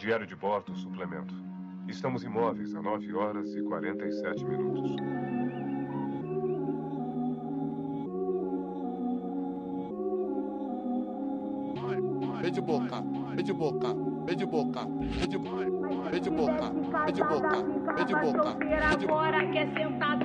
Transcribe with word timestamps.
Diário 0.00 0.26
de 0.26 0.34
bordo, 0.34 0.74
suplemento. 0.74 1.34
Estamos 1.86 2.24
imóveis 2.24 2.74
a 2.74 2.80
9 2.80 3.12
horas 3.12 3.54
e 3.54 3.62
47 3.62 4.46
minutos. 4.46 4.96
Beijo 12.40 12.62
boca, 12.62 13.02
beijo 13.34 13.54
boca, 13.54 13.94
beijo 14.24 14.46
boca, 14.46 14.86
beijo 15.20 15.38
boca, 15.38 15.70
beijo 16.10 16.30
boca, 16.30 16.72
beijo 17.04 17.24
boca, 17.26 17.62
beijo 17.92 18.16
boca. 18.16 18.56
Agora 18.90 19.52
quer 19.52 19.68
é 19.68 19.74
sentar 19.74 20.19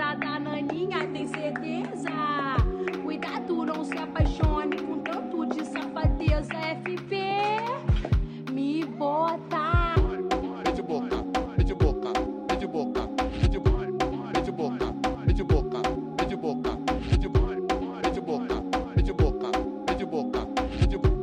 de 15.36 15.44
boca, 15.44 15.82
vem 16.18 16.28
de 16.30 16.36
boca, 16.38 16.78
vem 17.02 17.20
de 17.20 17.28
boca, 17.28 17.52
vem 18.02 18.14
de 18.14 18.22
boca, 18.22 18.56
vem 18.96 19.04
de 19.04 19.12
boca, 19.12 19.52
vem 19.86 19.98
de 19.98 20.06
boca, 20.06 20.48
vem 20.80 20.88
de 20.88 20.98
boca. 20.98 21.16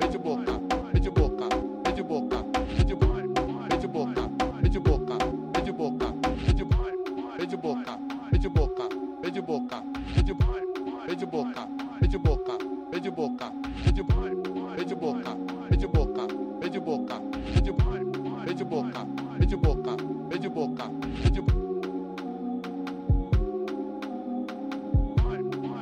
Vem 0.00 0.10
de 0.10 0.18
boca, 0.18 0.60
vem 0.92 1.00
de 1.00 1.10
boca, 1.10 1.48
vem 1.84 1.94
de 1.94 2.02
boca, 2.02 2.44
vem 2.64 2.84
de 2.84 2.94
boca, 2.94 3.22
vem 3.70 3.78
de 3.78 3.86
boca, 3.86 4.28
vem 4.60 4.70
de 4.70 4.78
boca, 4.78 5.18
vem 5.52 5.62
de 5.62 5.70
boca, 5.70 6.08
vem 6.42 6.60
de 6.60 6.62
boca, 6.64 6.88
vem 7.40 7.50
de 7.52 7.58
boca, 7.60 7.98
vem 8.32 8.40
de 8.40 8.48
boca, 8.48 8.88
vem 9.22 9.30
de 9.32 9.40
boca, 9.40 9.78
vem 10.90 11.20
de 11.20 11.26
boca, 11.28 11.68
vem 12.00 12.08
de 12.08 12.18
boca, 12.18 12.58
vem 12.90 13.00
de 13.00 13.10
boca, 13.10 13.52
vem 13.84 13.92
de 13.92 14.02
boca, 14.02 14.50
vem 14.76 14.86
de 14.86 14.96
boca, 14.96 15.36
vem 15.70 15.78
de 15.78 15.86
boca, 15.86 16.26
vem 16.60 16.70
de 16.70 16.80
boca, 16.80 17.20
vem 17.52 17.62
de 17.62 17.72
boca, 17.72 17.94
vem 18.44 18.54
de 18.56 18.64
boca, 18.64 19.23
de 19.40 19.56
boca, 19.56 19.96
vem 20.28 20.40
de 20.40 20.48
boca, 20.48 20.84
vem 21.22 21.30
de 21.32 21.40
boca, 21.40 21.54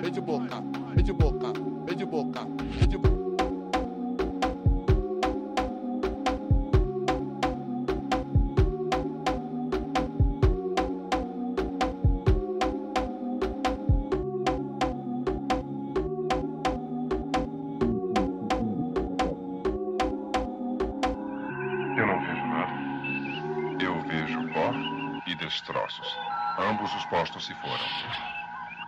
vem 0.00 0.10
de 0.10 0.20
boca. 0.20 0.62
Vem 0.94 1.02
de 1.02 1.12
boca, 1.12 1.52
vem 1.86 1.96
de 1.96 2.04
boca, 2.04 2.44
vem 2.78 2.88
de 2.88 2.98
boca, 2.98 3.21
Eu 23.82 24.00
vejo 24.02 24.40
pó 24.52 24.72
e 25.26 25.34
destroços. 25.34 26.06
Ambos 26.56 26.94
os 26.94 27.04
postos 27.06 27.46
se 27.46 27.54
foram. 27.54 28.41